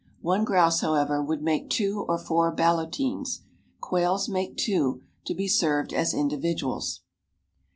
One 0.23 0.45
grouse, 0.45 0.81
however, 0.81 1.21
would 1.21 1.43
make 1.43 1.69
two 1.69 2.05
or 2.09 2.17
four 2.17 2.51
ballotines; 2.55 3.41
quails 3.81 4.27
make 4.27 4.57
two, 4.57 5.03
to 5.25 5.35
be 5.35 5.47
served 5.47 5.93
as 5.93 6.11
individuals. 6.11 7.01